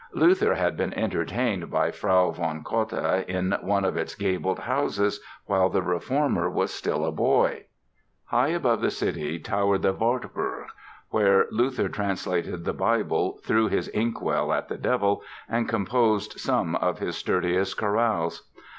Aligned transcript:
Luther 0.13 0.55
had 0.55 0.75
been 0.77 0.95
entertained 0.95 1.69
by 1.69 1.91
Frau 1.91 2.31
von 2.31 2.63
Cotta 2.63 3.23
in 3.29 3.51
one 3.61 3.85
of 3.85 3.95
its 3.95 4.15
gabled 4.15 4.57
houses 4.57 5.19
while 5.45 5.69
the 5.69 5.83
Reformer 5.83 6.49
was 6.49 6.73
still 6.73 7.05
a 7.05 7.11
boy. 7.11 7.65
High 8.25 8.47
above 8.47 8.81
the 8.81 8.89
city 8.89 9.37
towered 9.37 9.83
the 9.83 9.93
Wartburg, 9.93 10.69
where 11.11 11.45
Luther 11.51 11.87
translated 11.87 12.65
the 12.65 12.73
Bible, 12.73 13.37
threw 13.43 13.67
his 13.67 13.89
inkwell 13.93 14.51
at 14.51 14.69
the 14.69 14.77
Devil, 14.79 15.21
and 15.47 15.69
composed 15.69 16.39
some 16.39 16.75
of 16.77 16.97
his 16.97 17.15
sturdiest 17.15 17.77
chorales. 17.77 18.41